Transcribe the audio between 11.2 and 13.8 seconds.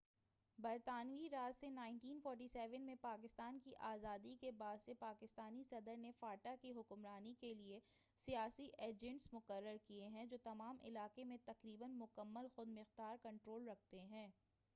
میں تقریباً مکمل خُودمُختار کنٹرول